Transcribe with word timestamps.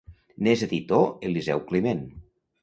N'és 0.45 0.63
editor 0.67 1.05
Eliseu 1.29 1.63
Climent. 1.73 2.03